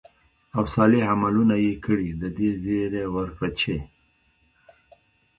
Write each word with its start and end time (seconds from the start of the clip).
او 0.57 0.63
صالح 0.75 1.01
عملونه 1.13 1.55
ئې 1.63 1.73
كړي، 1.85 2.09
د 2.21 2.23
دې 2.37 2.49
زېرى 2.63 3.03
وركړه 3.15 3.49
چې: 3.59 3.75